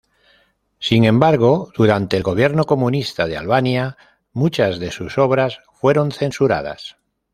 [0.79, 3.97] Sin embargo, durante el gobierno comunista de Albania,
[4.33, 6.97] muchas de sus obras fueron censuradas.